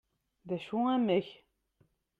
[0.47, 1.27] d acu amek?